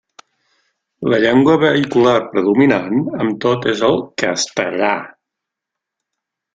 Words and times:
La 1.13 1.19
llengua 1.23 1.57
vehicular 1.65 2.15
predominant, 2.33 2.99
amb 3.27 3.39
tot, 3.47 3.71
és 3.77 3.87
el 3.93 4.01
castellà. 4.27 4.93